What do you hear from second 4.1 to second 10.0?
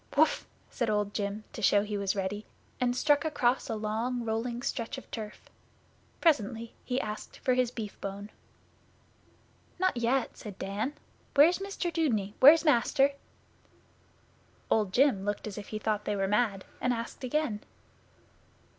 rolling stretch of turf. Presently he asked for his beefbone. 'Not